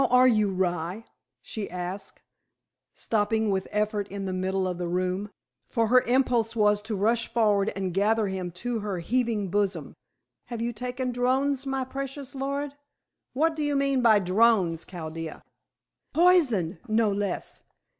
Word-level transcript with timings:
"How 0.01 0.07
are 0.07 0.27
you, 0.27 0.49
rye?" 0.51 1.05
she 1.43 1.69
asked, 1.69 2.23
stopping 2.95 3.51
with 3.51 3.67
effort 3.69 4.07
in 4.07 4.25
the 4.25 4.33
middle 4.33 4.67
of 4.67 4.79
the 4.79 4.87
room, 4.87 5.29
for 5.67 5.89
her 5.89 6.01
impulse 6.07 6.55
was 6.55 6.81
to 6.81 6.95
rush 6.95 7.31
forward 7.31 7.71
and 7.75 7.93
gather 7.93 8.25
him 8.25 8.49
to 8.65 8.79
her 8.79 8.97
heaving 8.97 9.49
bosom. 9.49 9.93
"Have 10.45 10.59
you 10.59 10.73
taken 10.73 11.11
drows, 11.11 11.67
my 11.67 11.83
precious 11.85 12.33
lord?" 12.33 12.73
"What 13.33 13.55
do 13.55 13.61
you 13.63 13.75
mean 13.75 14.01
by 14.01 14.17
drows, 14.17 14.85
Chaldea?" 14.85 15.43
"Poison, 16.15 16.79
no 16.87 17.11
less. 17.11 17.61